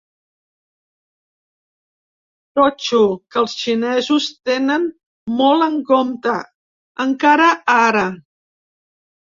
[2.59, 3.01] Totxo
[3.35, 4.89] que els xinesos tenen
[5.43, 6.35] molt en compte,
[7.07, 8.07] encara ara.